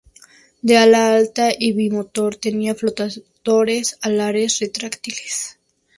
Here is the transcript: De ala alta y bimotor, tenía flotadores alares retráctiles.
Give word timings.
De 0.63 0.79
ala 0.79 1.13
alta 1.13 1.51
y 1.55 1.73
bimotor, 1.73 2.35
tenía 2.35 2.73
flotadores 2.73 3.99
alares 4.01 4.57
retráctiles. 4.57 5.59